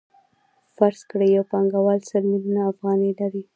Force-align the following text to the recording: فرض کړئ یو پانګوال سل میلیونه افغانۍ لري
فرض 0.75 0.99
کړئ 1.09 1.29
یو 1.35 1.43
پانګوال 1.51 1.99
سل 2.09 2.23
میلیونه 2.31 2.61
افغانۍ 2.71 3.11
لري 3.19 3.43